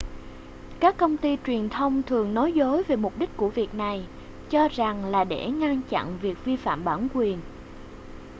[0.79, 4.05] các công ty truyền thông thường nói dối về mục đích của việc này
[4.49, 7.39] cho rằng là để ngăn chăn việc vi phạm bản quyền